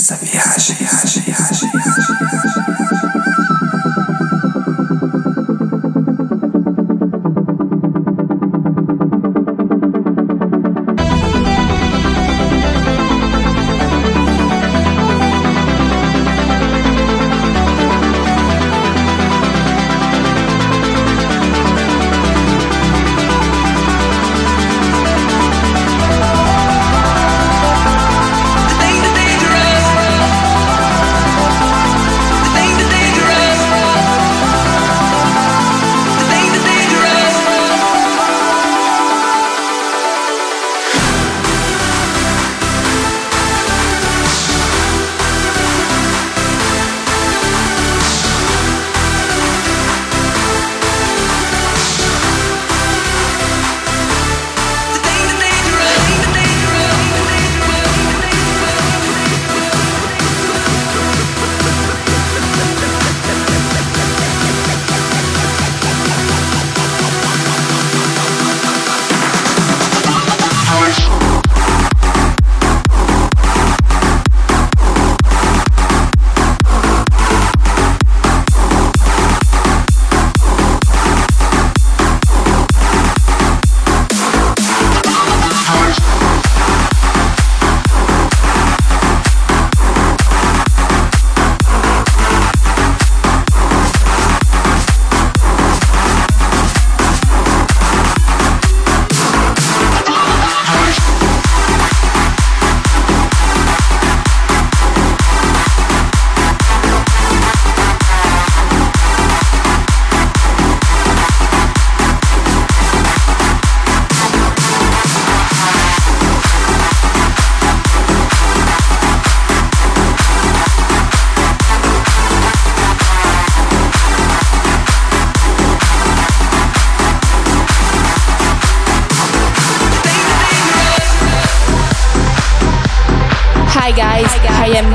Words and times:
Nessa 0.00 0.16
viagem. 0.16 0.76
The 0.78 2.59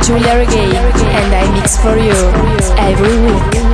Giulia 0.06 0.38
Regain 0.38 0.76
and 0.76 1.34
I 1.34 1.52
mix 1.60 1.78
for 1.78 1.98
you 1.98 2.14
every 2.78 3.18
week. 3.26 3.65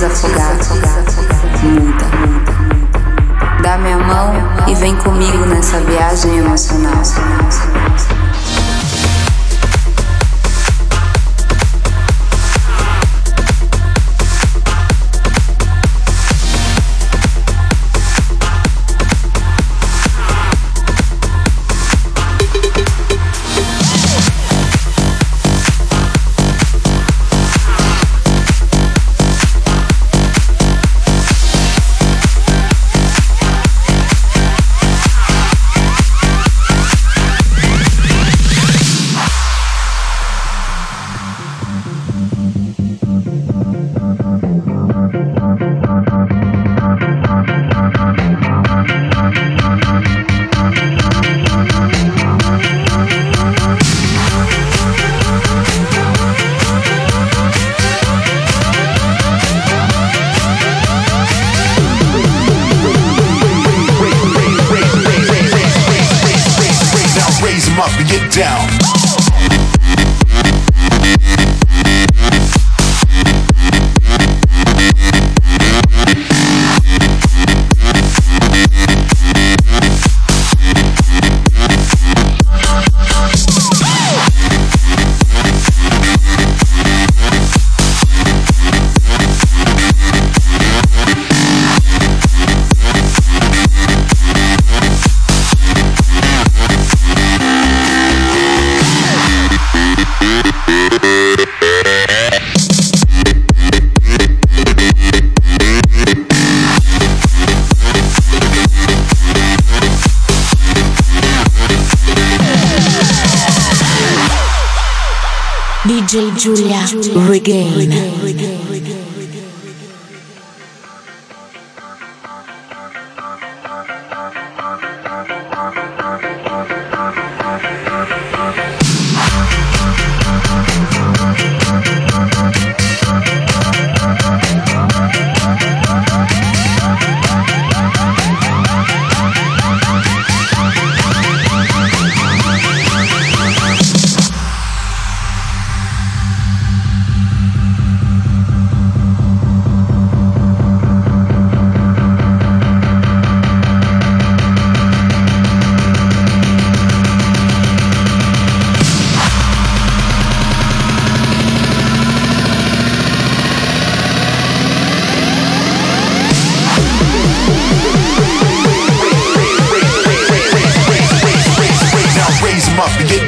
Sentires 0.00 0.39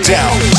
down. 0.03 0.52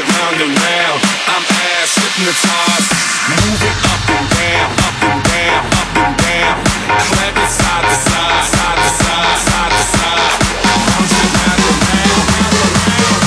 it 0.00 0.06
round 0.16 0.40
and 0.40 0.54
round. 0.56 1.00
I'm 1.28 1.44
ass 1.44 1.92
hypnotized. 1.94 2.90
Move 3.28 3.60
it 3.60 3.76
up 3.92 4.00
and 4.08 4.28
down, 4.32 4.70
up 4.88 4.96
and 5.04 5.20
down, 5.28 5.64
up 5.76 5.92
and 6.00 6.16
down. 6.24 6.56
Clap 7.04 7.36
it 7.36 7.50
side 7.50 7.84
to 7.84 7.96
side, 8.08 8.44
side 8.54 8.78
to 8.80 8.90
side, 9.00 9.36
side 9.48 9.72
to 9.76 9.84
side. 9.96 10.32
Round 10.64 11.10
and 11.20 11.30
round, 11.36 11.60
round 11.84 12.54
and 12.56 12.72
round, 12.80 13.20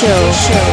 Radio 0.00 0.30
Show. 0.30 0.67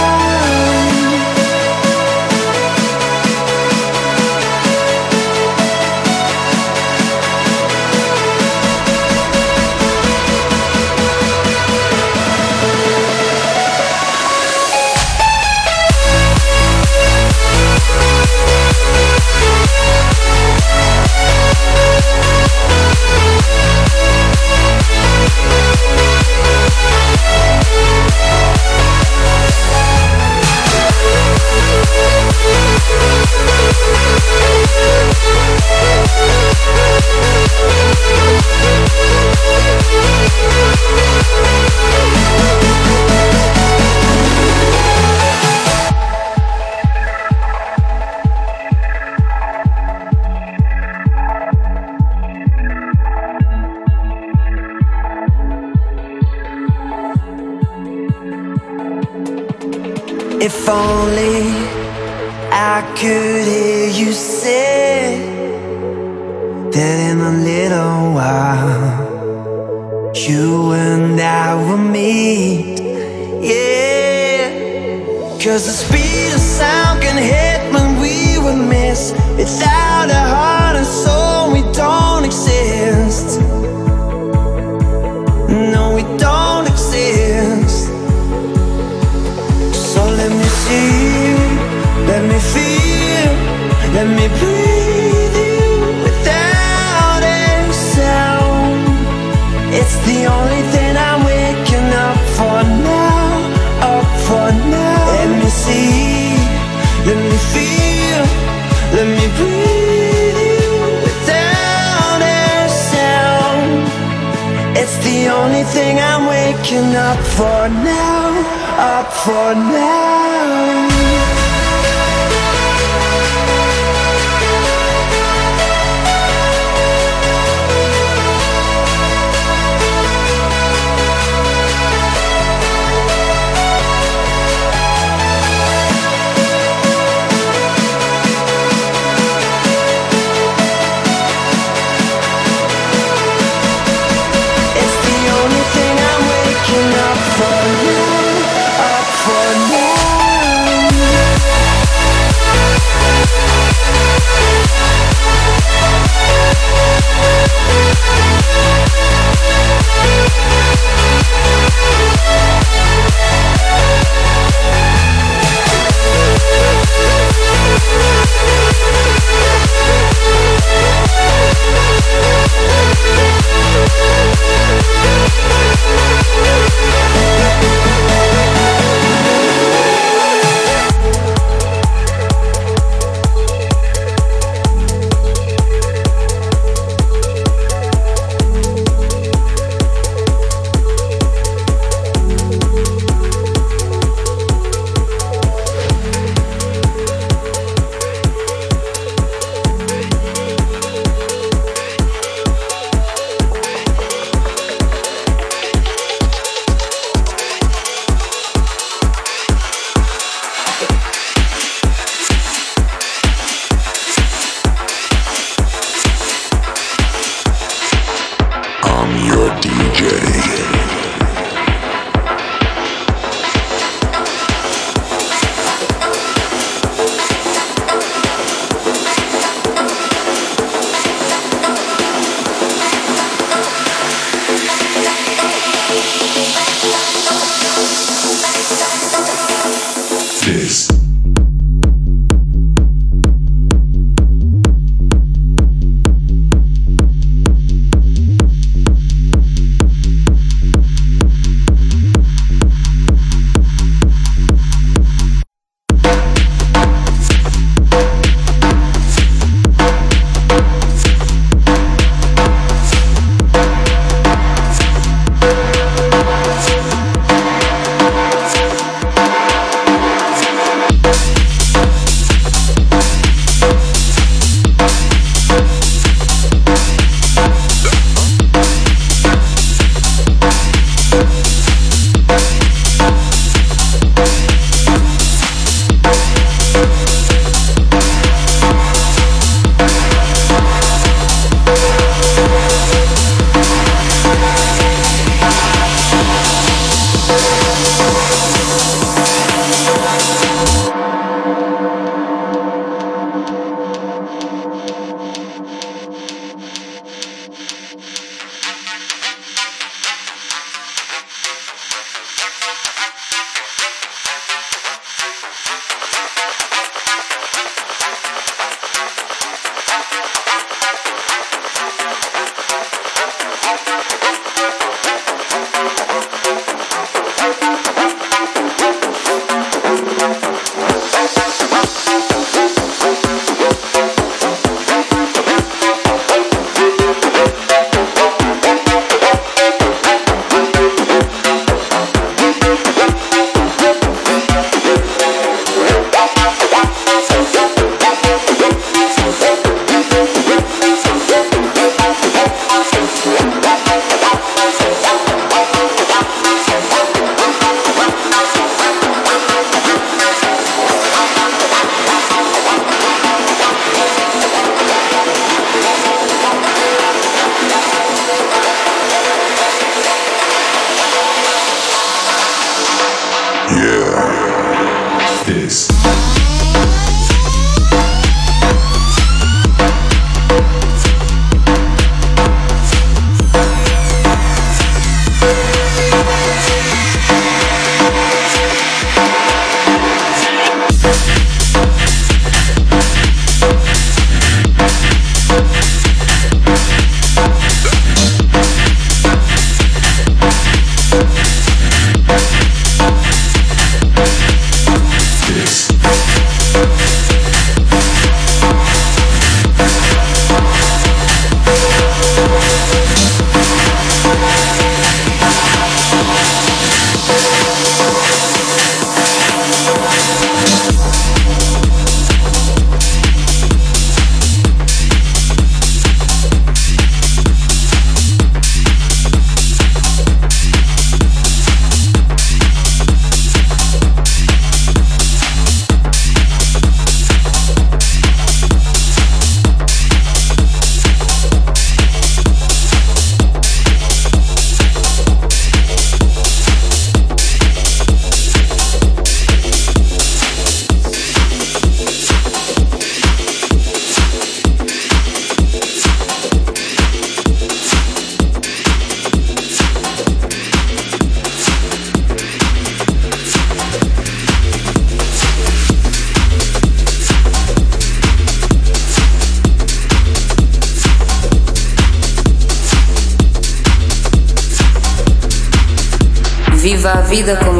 up 116.79 117.19
for 117.37 117.69
now, 117.69 118.33
up 118.79 119.13
for 119.13 119.55
now. 119.55 120.92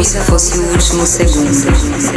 Como 0.03 0.05
se 0.05 0.21
fosse 0.21 0.59
o 0.59 0.63
último 0.63 1.07
segundo. 1.07 2.12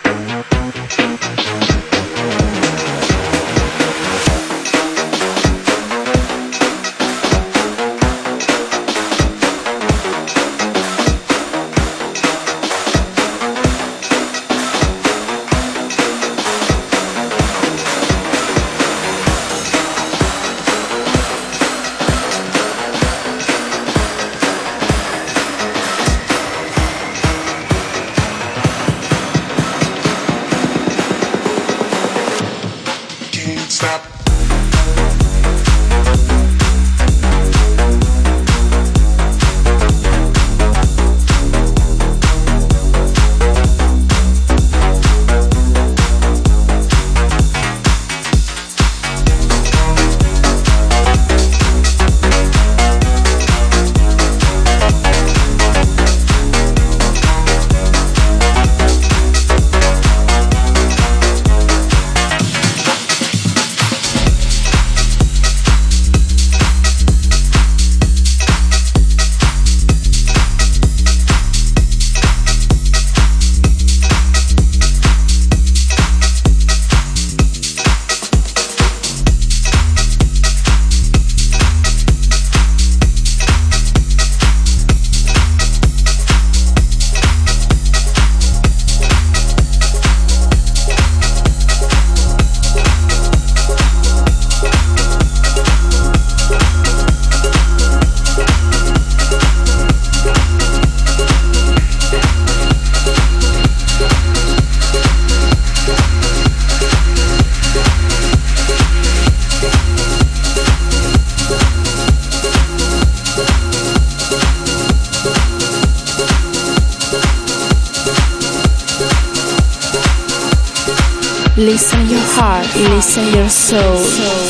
Listen 122.76 123.34
your 123.34 123.50
soul. 123.50 124.49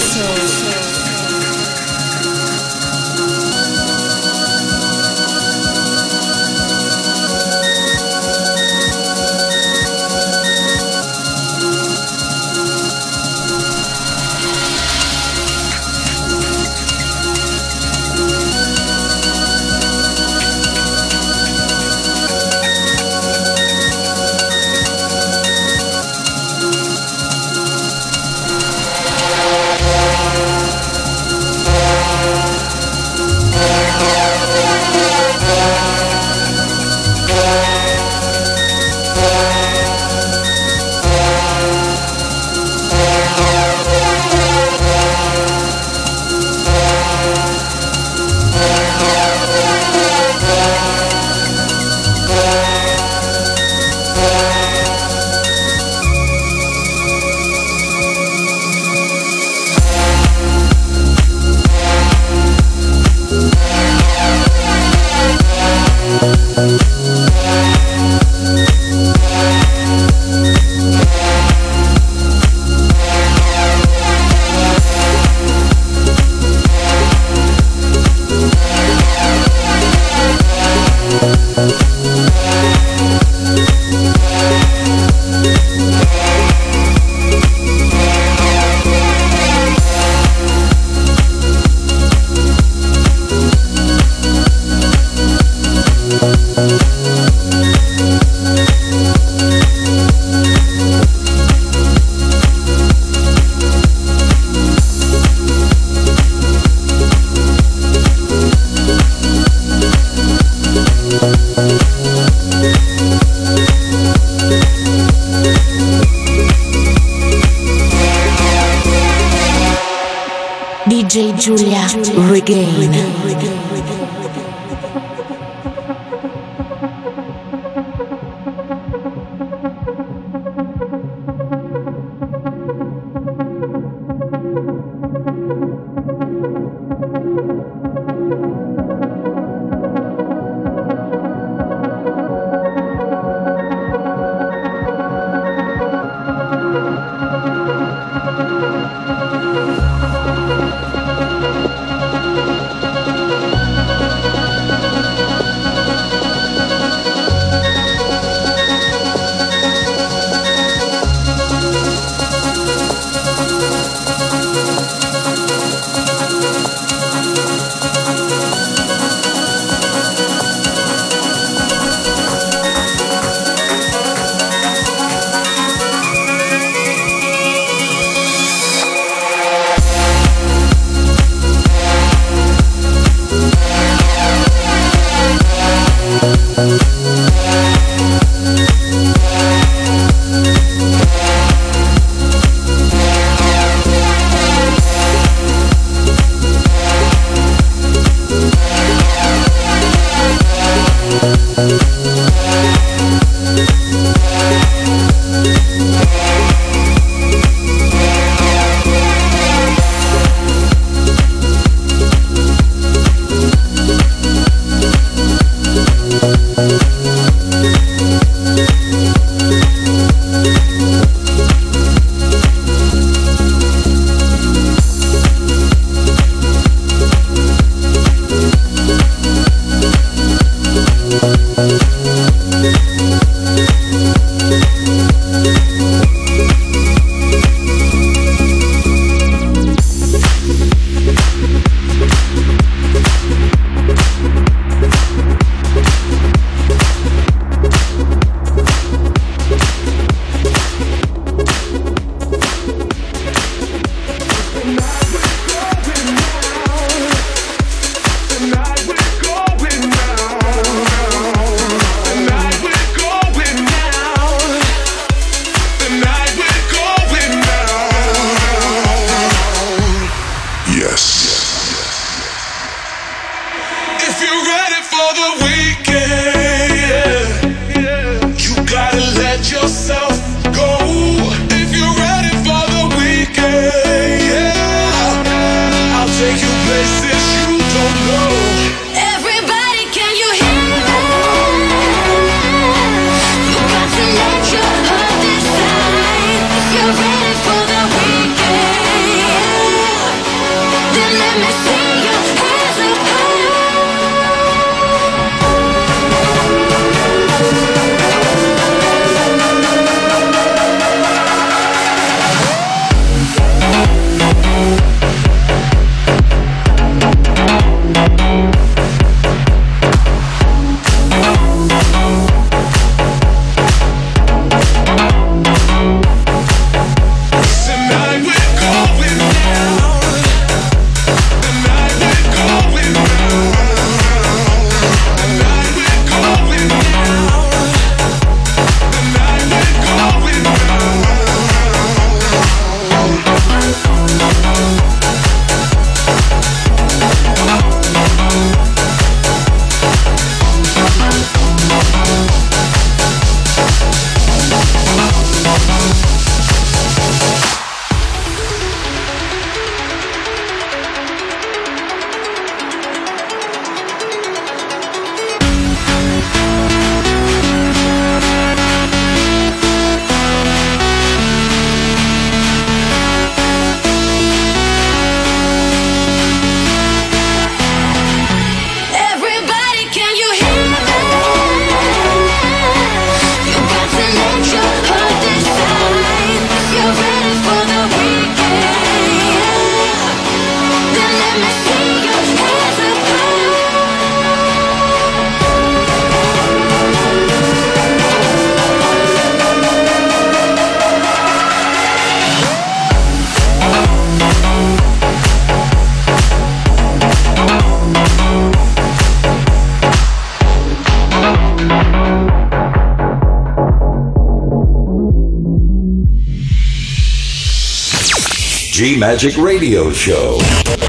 Magic 419.12 419.38
Radio 419.38 419.91
Show. 419.91 420.38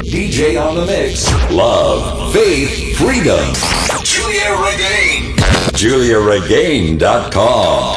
DJ 0.04 0.60
on 0.62 0.74
the 0.74 0.84
mix. 0.84 1.26
Love, 1.50 2.30
faith, 2.34 2.94
freedom. 2.98 3.54
Giulia 4.04 4.50
Regain. 4.60 5.34
GiuliaRegain.com. 5.72 7.96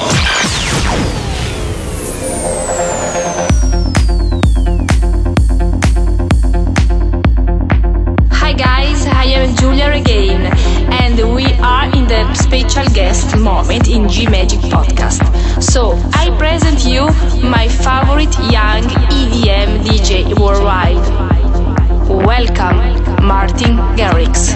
Hi 8.31 8.53
guys, 8.53 9.05
I 9.05 9.25
am 9.25 9.53
Giulia 9.57 9.89
Regain, 9.89 10.43
and 11.03 11.35
we 11.35 11.51
are 11.55 11.91
in 11.93 12.07
the 12.07 12.33
special 12.33 12.85
guest 12.93 13.35
moment 13.35 13.89
in 13.89 14.07
G 14.07 14.25
Magic 14.27 14.61
Podcast. 14.61 15.32
So 15.73 15.93
I 16.13 16.29
present 16.37 16.85
you 16.85 17.07
my 17.49 17.67
favorite 17.67 18.37
young 18.53 18.83
EDM 19.09 19.81
DJ 19.83 20.39
worldwide. 20.39 21.01
Welcome, 22.07 22.77
Martin 23.25 23.77
Garrix. 23.97 24.53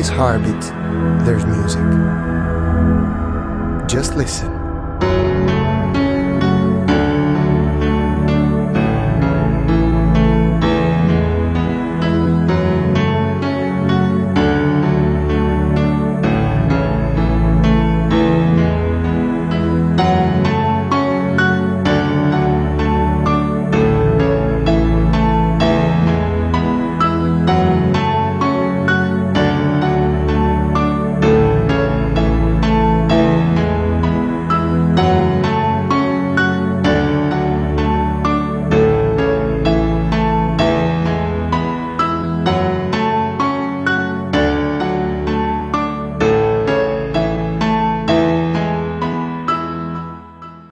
Butterfly's 0.00 0.08
heartbeat, 0.08 0.49